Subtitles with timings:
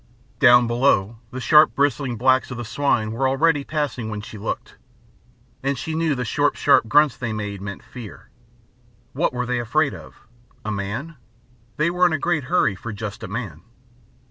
[0.39, 4.77] Down below the sharp bristling backs of the swine were already passing when she looked.
[5.61, 8.31] And she knew the short, sharp grunts they made meant fear.
[9.13, 10.15] What were they afraid of?
[10.65, 11.17] A man?
[11.77, 13.61] They were in a great hurry for just a man.